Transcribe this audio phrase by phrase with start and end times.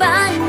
[0.00, 0.39] van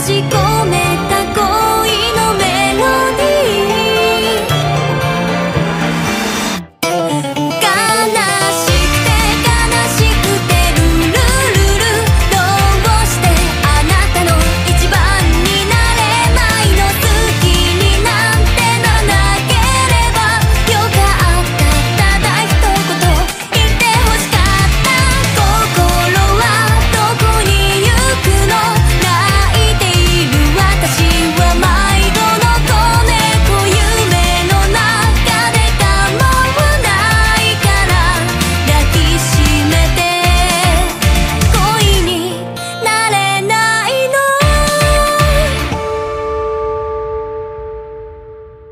[0.00, 0.79] 閉じ込め